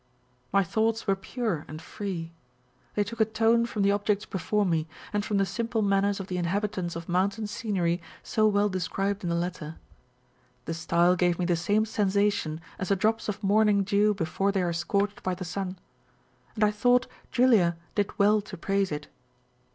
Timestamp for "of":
6.19-6.25, 6.95-7.07, 13.29-13.43